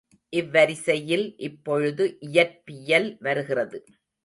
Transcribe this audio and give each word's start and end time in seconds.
இவ்வரிசையில் 0.33 1.25
இப்பொழுது 1.39 2.05
இயற்பியல் 2.27 3.09
வருகிறது. 3.19 3.79